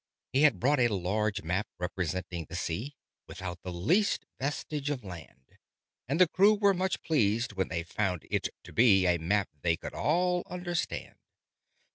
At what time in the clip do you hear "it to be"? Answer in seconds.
8.31-9.05